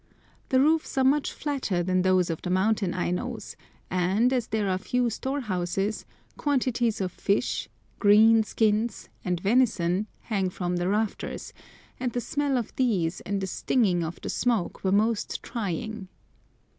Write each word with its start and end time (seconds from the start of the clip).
The 0.49 0.59
roofs 0.59 0.97
are 0.97 1.03
much 1.03 1.31
flatter 1.31 1.83
than 1.83 2.01
those 2.01 2.31
of 2.31 2.41
the 2.41 2.49
mountain 2.49 2.91
Ainos, 2.95 3.55
and, 3.91 4.33
as 4.33 4.47
there 4.47 4.67
are 4.67 4.79
few 4.79 5.11
store 5.11 5.41
houses, 5.41 6.07
quantities 6.37 7.01
of 7.01 7.11
fish, 7.11 7.69
"green" 7.99 8.41
skins, 8.41 9.09
and 9.23 9.39
venison, 9.39 10.07
hang 10.21 10.49
from 10.49 10.77
the 10.77 10.87
rafters, 10.87 11.53
and 11.99 12.13
the 12.13 12.19
smell 12.19 12.57
of 12.57 12.75
these 12.77 13.21
and 13.27 13.41
the 13.41 13.45
stinging 13.45 14.03
of 14.03 14.19
the 14.21 14.29
smoke 14.31 14.83
were 14.83 14.91
most 14.91 15.43
trying. 15.43 16.07